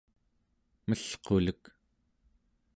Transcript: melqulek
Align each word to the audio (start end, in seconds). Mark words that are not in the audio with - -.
melqulek 0.89 1.63